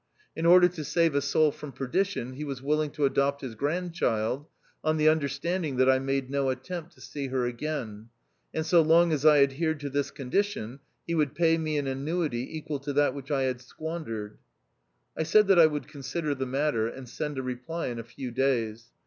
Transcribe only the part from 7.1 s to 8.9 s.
her again; and so